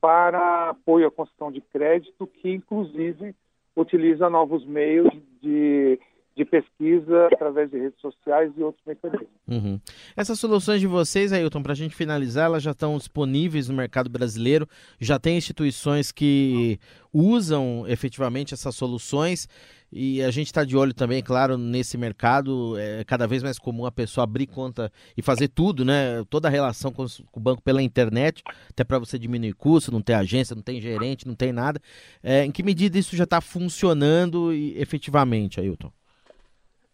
para 0.00 0.70
apoio 0.70 1.06
à 1.06 1.10
concessão 1.10 1.50
de 1.50 1.60
crédito, 1.60 2.26
que 2.26 2.50
inclusive 2.50 3.34
utiliza 3.74 4.28
novos 4.28 4.66
meios 4.66 5.08
de, 5.40 5.98
de 6.36 6.44
pesquisa 6.44 7.28
através 7.32 7.70
de 7.70 7.78
redes 7.78 8.00
sociais 8.00 8.52
e 8.56 8.62
outros 8.62 8.84
mecanismos. 8.84 9.28
Uhum. 9.48 9.80
Essas 10.16 10.38
soluções 10.38 10.80
de 10.80 10.86
vocês, 10.86 11.32
Ailton, 11.32 11.62
para 11.62 11.72
a 11.72 11.76
gente 11.76 11.94
finalizar, 11.94 12.46
elas 12.46 12.62
já 12.62 12.72
estão 12.72 12.98
disponíveis 12.98 13.68
no 13.68 13.74
mercado 13.74 14.10
brasileiro, 14.10 14.68
já 15.00 15.18
tem 15.18 15.36
instituições 15.38 16.12
que 16.12 16.78
usam 17.12 17.84
efetivamente 17.88 18.52
essas 18.52 18.74
soluções 18.74 19.48
e 19.90 20.22
a 20.22 20.30
gente 20.30 20.46
está 20.46 20.64
de 20.64 20.76
olho 20.76 20.92
também, 20.92 21.22
claro, 21.22 21.56
nesse 21.56 21.96
mercado. 21.96 22.78
É 22.78 23.04
cada 23.04 23.26
vez 23.26 23.42
mais 23.42 23.58
comum 23.58 23.86
a 23.86 23.92
pessoa 23.92 24.24
abrir 24.24 24.46
conta 24.46 24.90
e 25.16 25.22
fazer 25.22 25.48
tudo, 25.48 25.84
né? 25.84 26.24
Toda 26.28 26.48
a 26.48 26.50
relação 26.50 26.92
com, 26.92 27.04
o 27.04 27.40
banco 27.40 27.62
pela 27.62 27.82
internet, 27.82 28.42
até 28.70 28.84
para 28.84 28.98
você 28.98 29.18
diminuir 29.18 29.54
custo, 29.54 29.92
não 29.92 30.02
ter 30.02 30.14
agência, 30.14 30.56
não 30.56 30.62
tem 30.62 30.80
gerente, 30.80 31.26
não 31.26 31.34
tem 31.34 31.52
nada. 31.52 31.80
É, 32.22 32.44
em 32.44 32.50
que 32.50 32.62
medida 32.62 32.98
isso 32.98 33.16
já 33.16 33.24
está 33.24 33.40
funcionando 33.40 34.52
e, 34.52 34.78
efetivamente, 34.80 35.60
Ailton? 35.60 35.90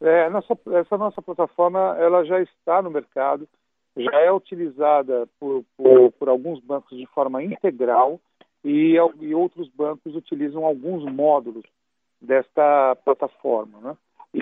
É, 0.00 0.28
nossa, 0.28 0.58
essa 0.72 0.99
nossa 0.99 1.22
plataforma 1.22 1.96
ela 1.99 2.25
já 2.25 2.40
está 2.42 2.82
no 2.82 2.90
mercado, 2.90 3.49
já 3.96 4.20
é 4.20 4.32
utilizada 4.32 5.28
por, 5.38 5.64
por, 5.76 6.12
por 6.12 6.28
alguns 6.28 6.61
bancos 6.61 6.99
de 6.99 7.06
forma 7.06 7.42
integral 7.42 8.20
e, 8.64 8.96
e 9.20 9.34
outros 9.34 9.68
bancos 9.68 10.14
utilizam 10.16 10.64
alguns 10.64 11.04
módulos 11.04 11.64
desta 12.22 12.96
plataforma. 13.04 13.78
Né? 13.80 13.96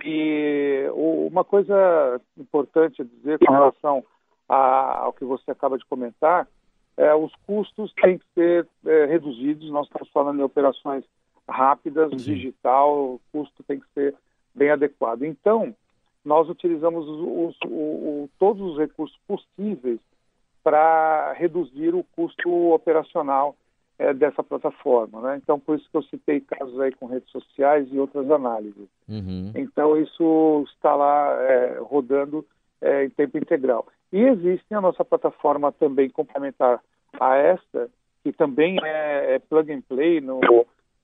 E 0.04 0.86
uma 0.92 1.42
coisa 1.42 2.20
importante 2.36 3.02
a 3.02 3.04
dizer 3.04 3.38
com 3.38 3.52
relação 3.52 4.04
a, 4.48 5.00
ao 5.00 5.12
que 5.12 5.24
você 5.24 5.50
acaba 5.50 5.78
de 5.78 5.84
comentar, 5.86 6.46
é, 6.96 7.14
os 7.14 7.32
custos 7.46 7.92
têm 7.94 8.18
que 8.18 8.24
ser 8.34 8.68
é, 8.86 9.06
reduzidos. 9.06 9.70
Nós 9.70 9.86
estamos 9.86 10.08
falando 10.10 10.40
em 10.40 10.44
operações 10.44 11.04
rápidas, 11.48 12.10
digital, 12.22 13.14
o 13.14 13.20
custo 13.32 13.62
tem 13.64 13.80
que 13.80 13.86
ser 13.94 14.14
bem 14.54 14.70
adequado. 14.70 15.24
Então, 15.24 15.74
nós 16.24 16.48
utilizamos 16.48 17.08
os, 17.08 17.20
os, 17.20 17.58
o, 17.66 18.28
todos 18.38 18.62
os 18.72 18.78
recursos 18.78 19.18
possíveis 19.26 19.98
para 20.62 21.32
reduzir 21.32 21.94
o 21.94 22.04
custo 22.14 22.72
operacional 22.72 23.56
é, 24.00 24.14
dessa 24.14 24.42
plataforma. 24.42 25.20
Né? 25.20 25.40
Então, 25.42 25.60
por 25.60 25.76
isso 25.76 25.88
que 25.90 25.96
eu 25.96 26.02
citei 26.04 26.40
casos 26.40 26.80
aí 26.80 26.90
com 26.92 27.04
redes 27.04 27.30
sociais 27.30 27.86
e 27.92 27.98
outras 27.98 28.28
análises. 28.30 28.88
Uhum. 29.06 29.52
Então, 29.54 29.96
isso 30.00 30.64
está 30.74 30.96
lá 30.96 31.36
é, 31.42 31.78
rodando 31.82 32.44
é, 32.80 33.04
em 33.04 33.10
tempo 33.10 33.36
integral. 33.36 33.86
E 34.10 34.22
existe 34.22 34.72
a 34.72 34.80
nossa 34.80 35.04
plataforma 35.04 35.70
também 35.70 36.08
complementar 36.08 36.80
a 37.20 37.36
esta, 37.36 37.90
que 38.22 38.32
também 38.32 38.78
é, 38.82 39.34
é 39.34 39.38
plug 39.38 39.70
and 39.70 39.82
play 39.82 40.20
no, 40.22 40.40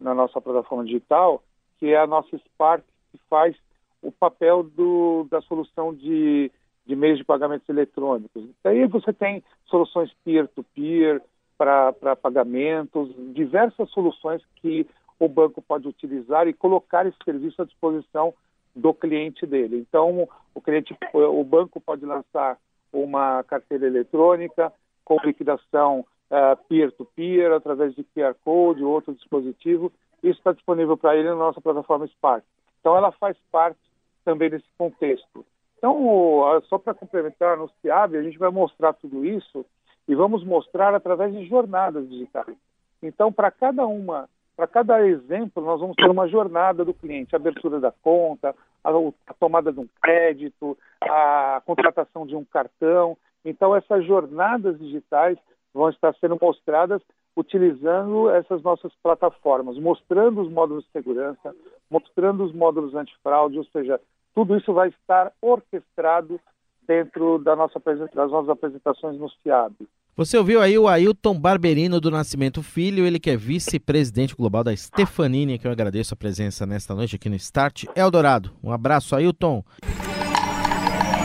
na 0.00 0.15
nossa 0.15 0.41
plataforma 0.41 0.85
digital, 0.85 1.43
que 1.79 1.91
é 1.91 1.99
a 1.99 2.07
nossa 2.07 2.38
Spark, 2.38 2.83
que 3.12 3.19
faz 3.29 3.55
o 4.00 4.11
papel 4.11 4.62
do, 4.62 5.26
da 5.31 5.43
solução 5.43 5.93
de, 5.93 6.50
de 6.87 6.97
meios 6.97 7.19
de 7.19 7.25
pagamentos 7.25 7.69
eletrônicos. 7.69 8.43
Daí 8.65 8.87
você 8.87 9.12
tem 9.12 9.45
soluções 9.67 10.11
peer-to-peer 10.25 11.21
para 11.57 12.17
pagamentos, 12.17 13.11
diversas 13.33 13.91
soluções 13.91 14.43
que 14.57 14.87
o 15.19 15.29
banco 15.29 15.63
pode 15.63 15.89
utilizar 15.89 16.47
e 16.47 16.53
colocar 16.53 17.07
esse 17.07 17.17
serviço 17.25 17.63
à 17.63 17.65
disposição 17.65 18.35
do 18.75 18.93
cliente 18.93 19.47
dele. 19.47 19.79
Então, 19.79 20.29
o 20.55 20.61
cliente, 20.61 20.95
o 21.15 21.43
banco 21.43 21.81
pode 21.81 22.05
lançar 22.05 22.59
uma 22.93 23.43
carteira 23.45 23.87
eletrônica 23.87 24.73
com 25.05 25.17
liquidação 25.25 26.05
uh, 26.31 26.57
peer-to-peer, 26.69 27.53
através 27.53 27.95
de 27.95 28.05
QR 28.05 28.35
Code 28.45 28.85
ou 28.85 28.93
outro 28.93 29.15
dispositivo. 29.15 29.91
Isso 30.23 30.39
está 30.39 30.53
disponível 30.53 30.97
para 30.97 31.17
ele 31.17 31.29
na 31.29 31.37
nossa 31.37 31.61
plataforma 31.61 32.07
Spark. 32.07 32.45
Então, 32.81 32.97
ela 32.97 33.11
faz 33.13 33.37
parte 33.51 33.81
também 34.25 34.51
desse 34.51 34.67
contexto. 34.77 35.45
Então, 35.79 36.61
só 36.69 36.79
para 36.79 36.95
complementar, 36.95 37.57
no 37.57 37.71
CIAB, 37.81 38.17
a 38.17 38.23
gente 38.23 38.39
vai 38.39 38.51
mostrar 38.51 38.93
tudo 38.95 39.25
isso 39.25 39.65
e 40.09 40.15
vamos 40.15 40.45
mostrar 40.45 40.95
através 40.95 41.33
de 41.33 41.47
jornadas 41.47 42.09
digitais. 42.09 42.57
Então, 43.03 43.33
para 43.33 43.51
cada 43.51 43.87
uma, 43.87 44.29
para 44.57 44.67
cada 44.67 45.07
exemplo, 45.07 45.63
nós 45.63 45.81
vamos 45.81 45.97
ter 45.97 46.09
uma 46.09 46.29
jornada 46.29 46.85
do 46.85 46.95
cliente, 46.95 47.35
a 47.35 47.39
abertura 47.39 47.79
da 47.79 47.91
conta, 47.91 48.55
a, 48.83 48.91
a 49.27 49.35
tomada 49.35 49.73
de 49.73 49.81
um 49.81 49.89
crédito, 50.01 50.77
a 51.03 51.63
contratação 51.67 52.27
de 52.27 52.35
um 52.35 52.45
cartão. 52.45 53.17
Então, 53.45 53.77
essas 53.77 54.05
jornadas 54.07 54.79
digitais 54.79 55.39
vão 55.75 55.91
estar 55.91 56.15
sendo 56.15 56.39
mostradas 56.41 57.03
utilizando 57.37 58.31
essas 58.31 58.63
nossas 58.63 58.91
plataformas, 59.03 59.79
mostrando 59.79 60.41
os 60.41 60.51
módulos 60.51 60.85
de 60.85 60.91
segurança, 60.91 61.55
mostrando 61.91 62.45
os 62.45 62.55
módulos 62.55 62.95
antifraude, 62.95 63.59
ou 63.59 63.65
seja, 63.67 64.01
tudo 64.35 64.57
isso 64.57 64.73
vai 64.73 64.89
estar 64.89 65.33
orquestrado 65.43 66.41
dentro 66.87 67.38
da 67.38 67.57
nossa, 67.57 67.81
das 68.14 68.31
nossas 68.31 68.49
apresentações 68.49 69.19
no 69.19 69.28
FIAB. 69.43 69.75
Você 70.16 70.38
ouviu 70.38 70.62
aí 70.62 70.78
o 70.78 70.88
Ailton 70.88 71.38
Barberino 71.38 72.00
do 72.00 72.11
Nascimento 72.11 72.62
Filho, 72.62 73.05
ele 73.05 73.21
que 73.21 73.31
é 73.31 73.37
vice-presidente 73.37 74.35
global 74.35 74.64
da 74.64 74.75
Stefanini, 74.75 75.59
que 75.59 75.66
eu 75.66 75.71
agradeço 75.71 76.14
a 76.14 76.16
presença 76.16 76.64
nesta 76.64 76.95
noite 76.95 77.16
aqui 77.16 77.28
no 77.28 77.37
Start 77.37 77.85
Eldorado. 77.95 78.50
Um 78.62 78.73
abraço, 78.73 79.14
Ailton. 79.14 79.62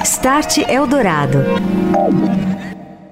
Start 0.03 0.57
Eldorado. 0.67 1.37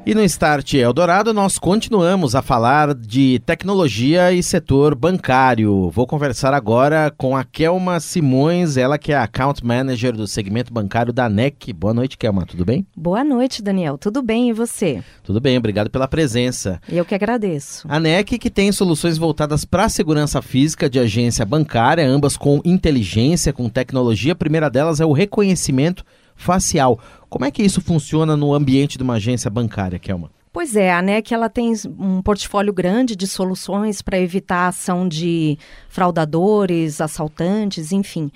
E 0.05 0.15
no 0.15 0.23
Start 0.23 0.73
Eldorado 0.73 1.33
nós 1.33 1.59
continuamos 1.59 2.33
a 2.33 2.41
falar 2.41 2.95
de 2.95 3.39
tecnologia 3.45 4.31
e 4.31 4.41
setor 4.41 4.95
bancário. 4.95 5.89
Vou 5.91 6.07
conversar 6.07 6.53
agora 6.53 7.13
com 7.15 7.35
a 7.35 7.43
Kelma 7.43 7.99
Simões, 7.99 8.77
ela 8.77 8.97
que 8.97 9.11
é 9.11 9.17
Account 9.17 9.63
Manager 9.63 10.13
do 10.13 10.25
segmento 10.25 10.73
bancário 10.73 11.11
da 11.11 11.29
NEC. 11.29 11.73
Boa 11.73 11.93
noite, 11.93 12.17
Kelma, 12.17 12.45
tudo 12.45 12.65
bem? 12.65 12.87
Boa 12.95 13.23
noite, 13.23 13.61
Daniel. 13.61 13.97
Tudo 13.97 14.23
bem 14.23 14.49
e 14.49 14.53
você? 14.53 15.03
Tudo 15.21 15.39
bem, 15.39 15.57
obrigado 15.57 15.91
pela 15.91 16.07
presença. 16.07 16.81
Eu 16.89 17.05
que 17.05 17.13
agradeço. 17.13 17.85
A 17.87 17.99
NEC 17.99 18.39
que 18.39 18.49
tem 18.49 18.71
soluções 18.71 19.17
voltadas 19.17 19.65
para 19.65 19.85
a 19.85 19.89
segurança 19.89 20.41
física 20.41 20.89
de 20.89 20.97
agência 20.97 21.45
bancária, 21.45 22.07
ambas 22.07 22.37
com 22.37 22.61
inteligência, 22.63 23.53
com 23.53 23.69
tecnologia. 23.69 24.31
A 24.31 24.35
primeira 24.35 24.69
delas 24.69 25.01
é 25.01 25.05
o 25.05 25.11
reconhecimento 25.11 26.03
facial. 26.39 26.99
Como 27.29 27.45
é 27.45 27.51
que 27.51 27.61
isso 27.61 27.81
funciona 27.81 28.35
no 28.35 28.53
ambiente 28.53 28.97
de 28.97 29.03
uma 29.03 29.15
agência 29.15 29.51
bancária, 29.51 29.99
Kelma? 29.99 30.31
Pois 30.51 30.75
é, 30.75 30.91
a 30.91 30.99
NEC 30.99 31.31
ela 31.31 31.47
tem 31.47 31.71
um 31.99 32.23
portfólio 32.23 32.73
grande 32.73 33.15
de 33.15 33.27
soluções 33.27 34.01
para 34.01 34.19
evitar 34.19 34.65
a 34.65 34.67
ação 34.69 35.07
de 35.07 35.59
fraudadores, 35.87 36.99
assaltantes, 36.99 37.91
enfim. 37.91 38.31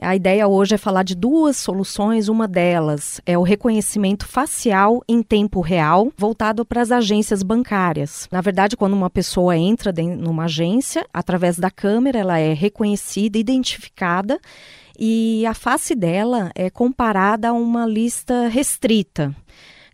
A 0.00 0.16
ideia 0.16 0.48
hoje 0.48 0.76
é 0.76 0.78
falar 0.78 1.02
de 1.02 1.14
duas 1.14 1.58
soluções. 1.58 2.28
Uma 2.28 2.48
delas 2.48 3.20
é 3.26 3.36
o 3.36 3.42
reconhecimento 3.42 4.26
facial 4.26 5.02
em 5.06 5.22
tempo 5.22 5.60
real, 5.60 6.10
voltado 6.16 6.64
para 6.64 6.80
as 6.80 6.90
agências 6.90 7.42
bancárias. 7.42 8.26
Na 8.32 8.40
verdade, 8.40 8.74
quando 8.74 8.94
uma 8.94 9.10
pessoa 9.10 9.54
entra 9.54 9.92
numa 9.92 10.44
agência, 10.44 11.04
através 11.12 11.58
da 11.58 11.70
câmera, 11.70 12.18
ela 12.18 12.38
é 12.38 12.54
reconhecida, 12.54 13.36
identificada 13.36 14.40
e 14.98 15.46
a 15.46 15.54
face 15.54 15.94
dela 15.94 16.50
é 16.54 16.68
comparada 16.68 17.50
a 17.50 17.52
uma 17.52 17.86
lista 17.86 18.48
restrita. 18.48 19.34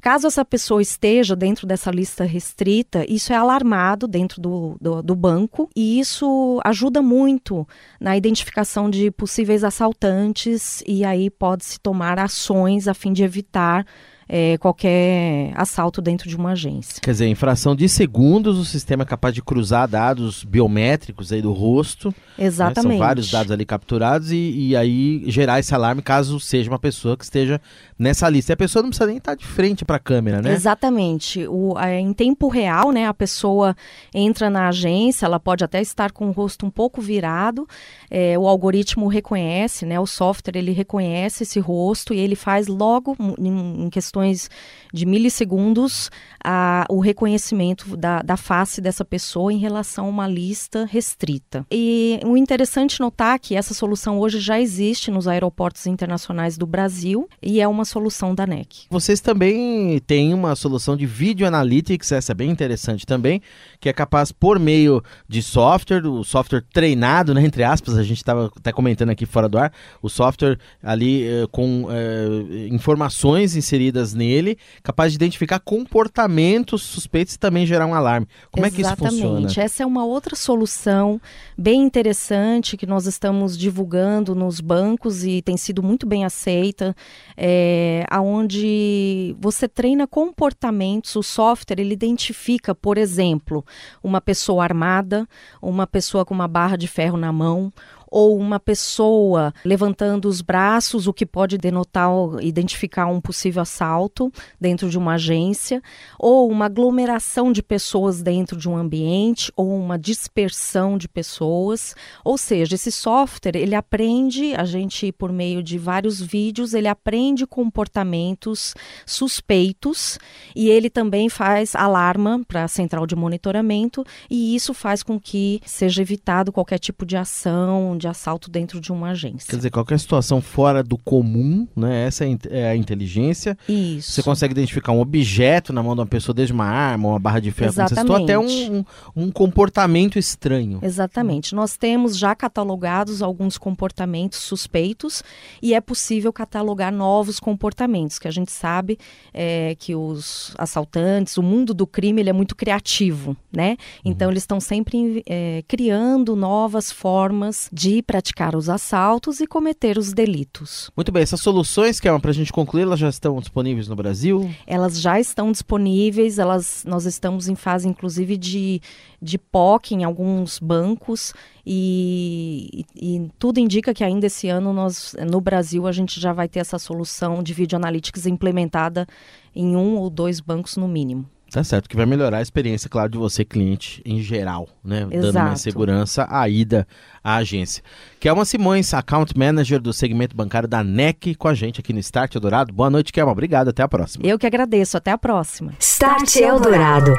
Caso 0.05 0.27
essa 0.27 0.45
pessoa 0.45 0.83
esteja 0.83 1.35
dentro 1.35 1.67
dessa 1.67 1.91
lista 1.91 2.25
restrita, 2.25 3.07
isso 3.11 3.33
é 3.33 3.37
alarmado 3.37 4.07
dentro 4.07 4.39
do, 4.39 4.77
do, 4.79 5.03
do, 5.03 5.17
banco 5.17 5.71
e 5.75 5.99
isso 5.99 6.61
ajuda 6.63 7.01
muito 7.01 7.67
na 7.99 8.15
identificação 8.15 8.91
de 8.91 9.11
possíveis 9.11 9.65
assaltantes 9.65 10.83
e 10.87 11.07
aí 11.07 11.31
pode-se 11.31 11.81
tomar 11.81 12.19
ações 12.19 12.87
a 12.87 12.93
fim 12.93 13.15
de 13.15 13.23
evitar 13.23 13.87
é, 14.29 14.57
qualquer 14.59 15.53
assalto 15.55 16.01
dentro 16.01 16.29
de 16.29 16.37
uma 16.37 16.53
agência. 16.53 17.01
Quer 17.01 17.11
dizer, 17.11 17.27
em 17.27 17.35
fração 17.35 17.75
de 17.75 17.89
segundos, 17.89 18.59
o 18.59 18.65
sistema 18.65 19.03
é 19.03 19.07
capaz 19.07 19.35
de 19.35 19.43
cruzar 19.43 19.89
dados 19.89 20.45
biométricos 20.45 21.33
aí 21.33 21.43
do 21.43 21.53
rosto. 21.53 22.15
Exatamente. 22.39 22.87
Né? 22.87 22.95
São 22.95 23.07
vários 23.07 23.31
dados 23.31 23.53
ali 23.53 23.65
capturados 23.65 24.33
e, 24.33 24.71
e, 24.71 24.77
aí 24.77 25.23
gerar 25.27 25.61
esse 25.61 25.75
alarme 25.75 26.03
caso 26.03 26.41
seja 26.41 26.71
uma 26.71 26.79
pessoa 26.79 27.17
que 27.17 27.25
esteja 27.25 27.61
nessa 27.99 28.29
lista. 28.29 28.53
E 28.53 28.55
a 28.55 28.57
pessoa 28.57 28.83
não 28.83 28.91
precisa 28.91 29.07
nem 29.07 29.19
estar 29.19 29.35
de 29.35 29.47
frente 29.47 29.85
para 29.85 29.97
a 29.97 30.01
câmera, 30.01 30.43
né? 30.43 30.53
Exatamente. 30.53 31.47
O, 31.47 31.79
é, 31.79 32.01
em 32.01 32.13
tempo 32.13 32.49
real, 32.49 32.91
né, 32.91 33.07
a 33.07 33.15
pessoa 33.15 33.77
entra 34.13 34.51
na 34.51 34.69
agência, 34.69 35.27
ela 35.27 35.39
pode 35.39 35.63
até 35.65 35.81
estar 35.81 36.13
com 36.13 36.29
o 36.29 36.33
rosto 36.33 36.67
um 36.67 36.71
pouco 36.71 37.01
virado, 37.01 37.69
é, 38.11 38.39
o 38.39 38.49
algoritmo 38.49 39.07
reconhece, 39.07 39.87
né, 39.87 39.99
o 40.01 40.07
software 40.07 40.57
ele 40.57 40.73
reconhece 40.73 41.43
esse 41.43 41.61
rosto 41.61 42.13
e 42.13 42.19
ele 42.19 42.35
faz 42.35 42.67
logo, 42.67 43.17
em, 43.39 43.85
em 43.85 43.91
questões 44.15 44.49
de 44.93 45.05
milissegundos, 45.07 46.09
a, 46.43 46.87
o 46.89 47.01
reconhecimento 47.01 47.97
da, 47.97 48.23
da 48.23 48.37
face 48.37 48.81
dessa 48.81 49.05
pessoa 49.05 49.53
em 49.53 49.59
relação 49.59 50.07
a 50.07 50.09
uma 50.09 50.29
lista 50.29 50.85
restrita. 50.89 51.67
E 51.69 52.21
o 52.25 52.37
interessante 52.37 53.01
notar 53.01 53.41
que 53.41 53.57
essa 53.57 53.75
solução 53.75 54.21
hoje 54.21 54.39
já 54.39 54.61
existe 54.61 55.11
nos 55.11 55.27
aeroportos 55.27 55.85
internacionais 55.89 56.57
do 56.57 56.65
Brasil 56.65 57.29
e 57.43 57.61
é 57.61 57.67
uma 57.67 57.85
solução 57.85 58.37
da 58.37 58.47
NEC. 58.47 58.87
Vocês 58.89 59.21
também 59.21 59.99
têm 60.07 60.33
uma 60.33 60.55
solução 60.55 60.97
de 60.97 61.07
Video 61.07 61.45
Analytics, 61.45 62.13
essa 62.13 62.31
é 62.31 62.35
bem 62.35 62.51
interessante 62.51 63.05
também, 63.05 63.43
que 63.81 63.89
é 63.89 63.93
capaz, 63.93 64.31
por 64.31 64.61
meio 64.61 65.03
de 65.29 65.43
software, 65.43 66.07
o 66.07 66.23
software 66.23 66.63
treinado, 66.73 67.35
né, 67.35 67.45
entre 67.45 67.65
aspas, 67.65 67.99
a 67.99 68.03
gente 68.05 68.19
estava 68.19 68.49
até 68.57 68.71
comentando 68.71 69.11
aqui 69.11 69.27
fora 69.27 69.49
do 69.49 69.59
ar, 69.59 69.73
o 70.01 70.09
software 70.09 70.57
ali 70.81 71.27
eh, 71.27 71.47
com 71.51 71.89
eh, 71.91 72.69
informações 72.71 73.57
inseridas 73.57 74.04
nele, 74.13 74.59
capaz 74.83 75.13
de 75.13 75.17
identificar 75.17 75.61
comportamentos 75.61 76.83
suspeitos 76.83 77.35
e 77.35 77.39
também 77.39 77.65
gerar 77.65 77.87
um 77.87 77.95
alarme. 77.95 78.27
Como 78.51 78.67
Exatamente. 78.67 78.67
é 78.67 78.77
que 78.77 78.83
isso 78.83 78.97
funciona? 78.97 79.39
Exatamente. 79.39 79.61
Essa 79.61 79.83
é 79.83 79.87
uma 79.87 80.05
outra 80.05 80.37
solução 80.37 81.21
bem 81.57 81.81
interessante 81.83 82.77
que 82.77 82.87
nós 82.87 83.07
estamos 83.07 83.57
divulgando 83.57 84.35
nos 84.35 84.61
bancos 84.61 85.25
e 85.25 85.41
tem 85.41 85.57
sido 85.57 85.83
muito 85.83 86.07
bem 86.07 86.25
aceita, 86.25 86.95
é, 87.37 88.05
aonde 88.11 89.37
você 89.41 89.69
treina 89.69 90.07
comportamentos, 90.07 91.15
o 91.17 91.23
software 91.23 91.81
ele 91.81 91.95
identifica, 91.95 92.75
por 92.75 92.99
exemplo, 92.99 93.65
uma 94.03 94.21
pessoa 94.21 94.65
armada, 94.65 95.29
uma 95.63 95.87
pessoa 95.87 96.25
com 96.25 96.35
uma 96.35 96.49
barra 96.49 96.77
de 96.77 96.89
ferro 96.89 97.17
na 97.17 97.33
mão, 97.33 97.73
ou 98.15 98.39
uma 98.39 98.61
pessoa 98.61 99.53
levantando 99.65 100.29
os 100.29 100.41
braços, 100.41 101.09
o 101.09 101.13
que 101.13 101.27
pode 101.27 101.59
denotar, 101.59 102.09
identificar 102.41 103.07
um 103.07 103.21
possível 103.21 103.63
assalto 103.63 104.33
dentro 104.61 104.89
de 104.89 104.97
uma 104.97 105.15
agência, 105.15 105.83
ou 106.17 106.49
uma 106.49 106.67
aglomeração 106.67 107.51
de 107.51 107.61
pessoas 107.61 108.23
dentro 108.23 108.57
de 108.57 108.69
um 108.69 108.77
ambiente, 108.77 109.53
ou 109.57 109.77
uma 109.77 109.99
dispersão 109.99 110.97
de 110.97 111.09
pessoas. 111.09 111.97
Ou 112.25 112.39
seja, 112.39 112.77
esse 112.77 112.93
software, 112.93 113.57
ele 113.57 113.75
aprende, 113.75 114.55
a 114.55 114.65
gente, 114.65 115.11
por 115.11 115.33
meio 115.33 115.61
de 115.61 115.77
vários 115.77 116.23
vídeos, 116.23 116.73
ele 116.73 116.87
aprende 116.87 117.45
comportamentos 117.45 118.77
suspeitos 119.05 120.21
e 120.55 120.69
ele 120.69 120.89
também 120.89 121.29
faz 121.29 121.75
alarma 121.75 122.41
para 122.47 122.63
a 122.63 122.69
central 122.69 123.09
de 123.09 123.17
monitoramento 123.17 124.05
e 124.31 124.55
isso 124.55 124.73
faz 124.73 125.03
com 125.03 125.19
que 125.19 125.61
seja 125.67 126.01
evitado 126.01 126.53
qualquer 126.53 126.79
tipo 126.79 127.05
de 127.05 127.17
ação, 127.17 127.99
de 128.05 128.09
assalto 128.09 128.51
dentro 128.51 128.81
de 128.81 128.93
uma 128.93 129.11
agência. 129.11 129.49
Quer 129.49 129.57
dizer, 129.57 129.71
qualquer 129.71 129.99
situação 129.99 130.43
fora 130.43 130.83
do 130.83 130.99
comum, 130.99 131.67
né? 131.75 132.07
Essa 132.07 132.27
é, 132.27 132.37
é 132.51 132.69
a 132.69 132.77
inteligência. 132.77 133.57
Isso. 133.67 134.13
Você 134.13 134.23
consegue 134.23 134.53
identificar 134.53 134.93
um 134.93 135.01
objeto 135.01 135.73
na 135.73 135.83
mão 135.83 135.95
de 135.95 136.01
uma 136.01 136.07
pessoa, 136.07 136.35
desde 136.35 136.53
uma 136.53 136.67
arma, 136.67 137.09
uma 137.09 137.19
barra 137.19 137.41
de 137.41 137.51
ferro, 137.51 137.71
Exatamente. 137.71 138.07
Você 138.07 138.23
até 138.23 138.39
um, 138.39 138.77
um, 138.77 138.85
um 139.17 139.31
comportamento 139.31 140.19
estranho. 140.19 140.81
Exatamente. 140.83 141.55
Nós 141.55 141.77
temos 141.77 142.19
já 142.19 142.35
catalogados 142.35 143.23
alguns 143.23 143.57
comportamentos 143.57 144.41
suspeitos 144.41 145.23
e 145.63 145.73
é 145.73 145.81
possível 145.81 146.33
catalogar 146.33 146.93
novos 146.93 147.41
comportamentos, 147.41 148.19
que 148.19 148.29
a 148.29 148.31
gente 148.31 148.53
sabe 148.53 148.99
é, 149.33 149.75
que 149.79 149.95
os 149.95 150.55
assaltantes, 150.59 151.39
o 151.39 151.43
mundo 151.43 151.73
do 151.73 151.87
crime, 151.87 152.21
ele 152.21 152.31
é 152.31 152.35
muito 152.35 152.55
criativo, 152.55 153.35
né? 153.51 153.77
Então, 154.05 154.29
uhum. 154.29 154.33
eles 154.33 154.43
estão 154.43 154.61
sempre 154.61 155.23
é, 155.27 155.65
criando 155.67 156.37
novas 156.37 156.93
formas 156.93 157.71
de 157.73 157.94
praticar 158.03 158.55
os 158.55 158.69
assaltos 158.69 159.41
e 159.41 159.47
cometer 159.47 159.99
os 159.99 160.13
delitos. 160.13 160.91
Muito 160.97 161.11
bem, 161.13 161.23
essas 161.23 161.41
soluções, 161.41 162.01
que 162.01 162.09
é 162.09 162.19
para 162.19 162.31
a 162.31 162.35
gente 162.35 162.53
concluir, 162.53 162.83
elas 162.83 162.99
já 162.99 163.09
estão 163.09 163.39
disponíveis 163.39 163.89
no 163.89 163.97
Brasil? 163.97 164.51
Elas 164.67 165.01
já 165.01 165.19
estão 165.19 165.51
disponíveis, 165.53 166.39
elas, 166.39 166.85
nós 166.87 167.05
estamos 167.05 167.49
em 167.49 167.55
fase, 167.55 167.89
inclusive, 167.89 168.37
de, 168.37 168.81
de 169.21 169.39
POC 169.39 169.95
em 169.95 170.05
alguns 170.05 170.59
bancos 170.59 171.33
e, 171.67 172.85
e, 172.95 173.17
e, 173.17 173.31
tudo 173.39 173.59
indica 173.59 173.95
que 173.95 174.05
ainda 174.05 174.27
esse 174.27 174.49
ano 174.49 174.73
nós, 174.73 175.17
no 175.31 175.41
Brasil, 175.41 175.87
a 175.87 175.93
gente 175.93 176.21
já 176.21 176.33
vai 176.33 176.49
ter 176.49 176.61
essa 176.61 176.79
solução 176.79 177.43
de 177.43 177.55
Video 177.55 177.77
Analytics 177.77 178.27
implementada 178.27 179.07
em 179.55 179.75
um 179.77 179.97
ou 179.97 180.11
dois 180.11 180.41
bancos 180.41 180.77
no 180.77 180.87
mínimo. 180.87 181.29
Tá 181.55 181.63
certo, 181.63 181.89
que 181.89 181.95
vai 181.95 182.05
melhorar 182.05 182.39
a 182.39 182.43
experiência, 182.43 182.91
claro, 182.91 183.09
de 183.09 183.17
você, 183.17 183.45
cliente, 183.45 184.03
em 184.05 184.21
geral, 184.21 184.69
né? 184.83 185.07
Exato. 185.09 185.21
Dando 185.21 185.35
mais 185.35 185.61
segurança 185.61 186.27
à 186.29 186.49
ida 186.49 186.85
à 187.23 187.37
agência. 187.37 187.81
Kelma 188.19 188.45
Simões, 188.45 188.93
Account 188.93 189.39
Manager 189.39 189.81
do 189.81 189.93
segmento 189.93 190.35
bancário 190.35 190.69
da 190.69 190.83
NEC, 190.83 191.37
com 191.37 191.47
a 191.47 191.55
gente 191.55 191.79
aqui 191.79 191.93
no 191.93 192.01
Start 192.01 192.35
Eldorado. 192.35 192.73
Boa 192.73 192.91
noite, 192.91 193.13
Kelma. 193.13 193.31
Obrigado, 193.31 193.69
até 193.69 193.85
a 193.85 193.89
próxima. 193.89 194.27
Eu 194.27 194.37
que 194.37 194.49
agradeço, 194.49 194.97
até 194.97 195.13
a 195.13 195.17
próxima. 195.17 195.75
Start 195.79 196.35
Eldorado. 196.35 197.13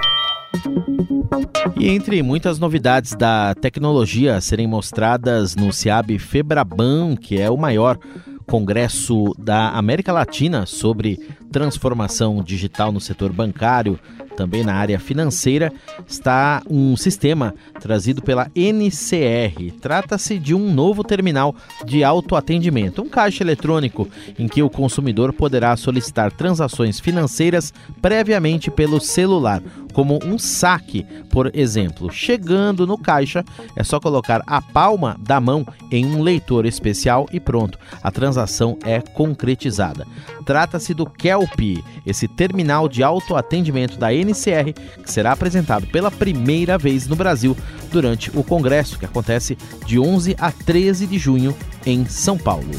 E 1.79 1.87
entre 1.87 2.21
muitas 2.21 2.59
novidades 2.59 3.15
da 3.15 3.55
tecnologia 3.55 4.35
a 4.35 4.41
serem 4.41 4.67
mostradas 4.67 5.55
no 5.55 5.71
SIAB 5.71 6.19
Febraban, 6.19 7.15
que 7.15 7.39
é 7.39 7.49
o 7.49 7.55
maior 7.55 7.97
congresso 8.45 9.33
da 9.37 9.69
América 9.69 10.11
Latina 10.11 10.65
sobre 10.65 11.17
transformação 11.51 12.43
digital 12.43 12.91
no 12.91 13.01
setor 13.01 13.31
bancário, 13.33 13.99
também 14.35 14.63
na 14.63 14.73
área 14.73 14.99
financeira, 14.99 15.71
está 16.07 16.61
um 16.69 16.95
sistema 16.95 17.53
trazido 17.79 18.21
pela 18.21 18.49
NCR. 18.55 19.71
Trata-se 19.81 20.37
de 20.37 20.53
um 20.53 20.73
novo 20.73 21.03
terminal 21.03 21.55
de 21.85 22.03
autoatendimento, 22.03 23.01
um 23.01 23.09
caixa 23.09 23.43
eletrônico 23.43 24.07
em 24.37 24.47
que 24.47 24.61
o 24.61 24.69
consumidor 24.69 25.33
poderá 25.33 25.75
solicitar 25.75 26.31
transações 26.31 26.99
financeiras 26.99 27.73
previamente 28.01 28.69
pelo 28.69 28.99
celular, 28.99 29.61
como 29.95 30.19
um 30.25 30.37
saque, 30.37 31.05
por 31.29 31.49
exemplo. 31.55 32.11
Chegando 32.11 32.85
no 32.85 32.97
caixa, 32.97 33.45
é 33.77 33.83
só 33.83 33.97
colocar 33.97 34.43
a 34.45 34.61
palma 34.61 35.15
da 35.17 35.39
mão 35.39 35.65
em 35.89 36.05
um 36.05 36.21
leitor 36.21 36.65
especial 36.65 37.25
e 37.31 37.39
pronto, 37.39 37.79
a 38.03 38.11
transação 38.11 38.77
é 38.83 38.99
concretizada. 38.99 40.05
Trata-se 40.45 40.93
do 40.93 41.05
Kelp, 41.05 41.79
esse 42.05 42.27
terminal 42.27 42.89
de 42.89 43.03
autoatendimento 43.03 43.97
da 43.97 44.13
NCR, 44.13 44.73
que 45.01 45.09
será 45.09 45.31
apresentado 45.31 45.87
pela 45.87 46.11
primeira 46.11 46.77
vez 46.77 47.07
no 47.07 47.15
Brasil 47.15 47.55
durante 47.89 48.29
o 48.37 48.43
congresso 48.43 48.99
que 48.99 49.05
acontece 49.05 49.57
de 49.85 49.97
11 49.97 50.35
a 50.37 50.51
13 50.51 51.07
de 51.07 51.17
junho 51.17 51.55
em 51.85 52.05
São 52.05 52.37
Paulo. 52.37 52.69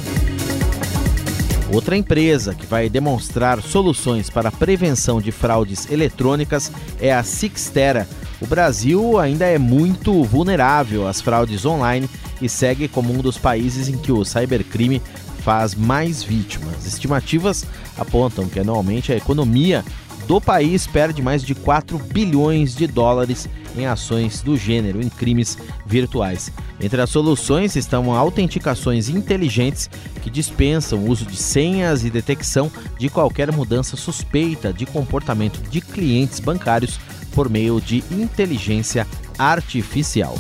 Outra 1.73 1.97
empresa 1.97 2.55
que 2.55 2.65
vai 2.65 2.89
demonstrar 2.89 3.61
soluções 3.61 4.31
para 4.31 4.51
a 4.51 4.53
prevenção 4.53 5.21
de 5.21 5.33
fraudes 5.33 5.91
eletrônicas 5.91 6.71
é 7.01 7.13
a 7.13 7.23
Sixtera. 7.25 8.09
O 8.41 8.47
Brasil 8.47 9.19
ainda 9.19 9.47
é 9.47 9.59
muito 9.59 10.23
vulnerável 10.23 11.09
às 11.09 11.21
fraudes 11.21 11.67
online 11.67 12.09
e 12.41 12.49
segue 12.49 12.87
como 12.87 13.13
um 13.13 13.19
dos 13.19 13.37
países 13.37 13.89
em 13.89 13.97
que 13.97 14.13
o 14.13 14.25
cybercrime 14.25 15.03
faz 15.43 15.75
mais 15.75 16.23
vítimas. 16.23 16.87
Estimativas 16.87 17.65
apontam 17.99 18.49
que 18.49 18.61
anualmente 18.61 19.13
a 19.13 19.17
economia 19.17 19.85
do 20.27 20.41
país 20.41 20.87
perde 20.87 21.23
mais 21.23 21.43
de 21.43 21.55
4 21.55 21.99
bilhões 21.99 22.75
de 22.75 22.87
dólares 22.87 23.49
em 23.77 23.87
ações 23.87 24.43
do 24.43 24.57
gênero, 24.57 25.01
em 25.01 25.09
crimes 25.09 25.57
virtuais. 25.87 26.51
Entre 26.81 27.01
as 27.01 27.11
soluções 27.11 27.77
estão 27.77 28.13
autenticações 28.13 29.09
inteligentes 29.09 29.89
que 30.23 30.31
dispensam 30.31 30.99
o 30.99 31.11
uso 31.11 31.25
de 31.25 31.37
senhas 31.37 32.05
e 32.05 32.11
detecção 32.11 32.71
de 32.99 33.09
qualquer 33.09 33.53
mudança 33.53 33.97
suspeita 33.97 34.73
de 34.73 34.87
comportamento 34.87 35.61
de 35.71 35.81
clientes 35.81 36.41
bancários 36.41 36.99
por 37.33 37.49
meio 37.49 37.81
de 37.81 38.03
inteligência 38.11 39.07
artificial. 39.39 40.37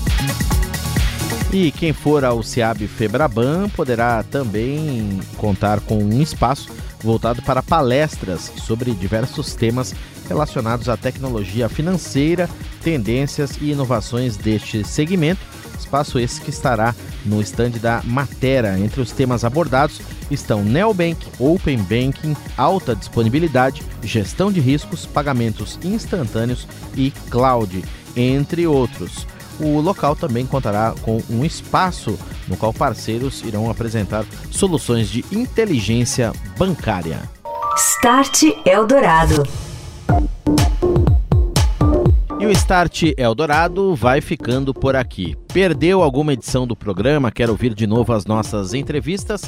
E 1.53 1.71
quem 1.71 1.93
for 1.93 2.25
ao 2.25 2.43
SEAB 2.43 2.89
Febraban 2.89 3.69
poderá 3.69 4.23
também 4.25 5.21
contar 5.37 5.81
com 5.81 5.99
um 5.99 6.21
espaço 6.21 6.69
voltado 7.03 7.43
para 7.43 7.63
palestras 7.63 8.53
sobre 8.65 8.93
diversos 8.93 9.55
temas 9.55 9.95
relacionados 10.29 10.89
à 10.89 10.97
tecnologia 10.97 11.69
financeira, 11.69 12.49
tendências 12.83 13.57
e 13.61 13.71
inovações 13.71 14.37
deste 14.37 14.85
segmento. 14.85 15.41
Espaço 15.79 16.19
esse 16.19 16.41
que 16.41 16.51
estará 16.51 16.95
no 17.25 17.41
estande 17.41 17.79
da 17.79 18.03
Matera. 18.05 18.79
Entre 18.79 19.01
os 19.01 19.13
temas 19.13 19.45
abordados 19.45 20.01
estão 20.31 20.65
Neobank, 20.65 21.19
Open 21.39 21.79
Banking, 21.79 22.37
alta 22.57 22.97
disponibilidade, 22.97 23.83
gestão 24.03 24.51
de 24.51 24.61
riscos, 24.61 25.07
pagamentos 25.07 25.79
instantâneos 25.85 26.67
e 26.97 27.11
cloud, 27.31 27.85
entre 28.17 28.67
outros. 28.67 29.27
O 29.61 29.81
local 29.81 30.15
também 30.15 30.47
contará 30.47 30.95
com 31.03 31.23
um 31.31 31.45
espaço 31.45 32.19
no 32.47 32.57
qual 32.57 32.73
parceiros 32.73 33.43
irão 33.43 33.71
apresentar 33.71 34.25
soluções 34.51 35.09
de 35.09 35.25
inteligência 35.33 36.33
bancária. 36.59 37.23
Start 37.77 38.43
Eldorado. 38.65 39.43
E 42.39 42.47
o 42.47 42.51
Start 42.51 43.15
Eldorado 43.17 43.95
vai 43.95 44.21
ficando 44.21 44.75
por 44.75 44.95
aqui. 44.95 45.35
Perdeu 45.53 46.03
alguma 46.03 46.35
edição 46.35 46.67
do 46.67 46.77
programa? 46.77 47.33
Quer 47.33 47.49
ouvir 47.49 47.75
de 47.75 47.87
novo 47.87 48.13
as 48.13 48.27
nossas 48.27 48.75
entrevistas? 48.75 49.43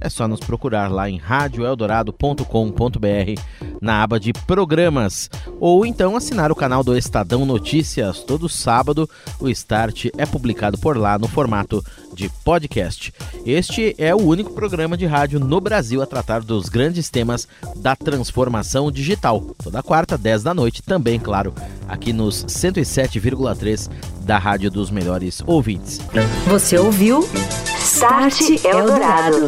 é 0.00 0.08
só 0.08 0.26
nos 0.28 0.40
procurar 0.40 0.90
lá 0.90 1.08
em 1.08 1.18
radioeldorado.com.br 1.18 3.40
na 3.86 4.02
aba 4.02 4.18
de 4.18 4.32
programas 4.32 5.30
ou 5.60 5.86
então 5.86 6.16
assinar 6.16 6.50
o 6.50 6.56
canal 6.56 6.82
do 6.82 6.98
Estadão 6.98 7.46
Notícias. 7.46 8.18
Todo 8.18 8.48
sábado 8.48 9.08
o 9.38 9.48
Start 9.48 10.06
é 10.18 10.26
publicado 10.26 10.76
por 10.76 10.96
lá 10.96 11.16
no 11.16 11.28
formato 11.28 11.82
de 12.12 12.28
podcast. 12.44 13.14
Este 13.44 13.94
é 13.96 14.12
o 14.12 14.20
único 14.20 14.52
programa 14.52 14.96
de 14.96 15.06
rádio 15.06 15.38
no 15.38 15.60
Brasil 15.60 16.02
a 16.02 16.06
tratar 16.06 16.42
dos 16.42 16.68
grandes 16.68 17.08
temas 17.08 17.46
da 17.76 17.94
transformação 17.94 18.90
digital. 18.90 19.40
Toda 19.62 19.82
quarta, 19.82 20.18
10 20.18 20.42
da 20.42 20.52
noite, 20.52 20.82
também, 20.82 21.20
claro, 21.20 21.54
aqui 21.86 22.12
nos 22.12 22.44
107,3 22.46 23.88
da 24.22 24.36
Rádio 24.36 24.70
dos 24.70 24.90
Melhores 24.90 25.40
Ouvintes. 25.46 26.00
Você 26.48 26.76
ouviu? 26.76 27.20
Start 27.78 28.64
Eldorado. 28.64 29.46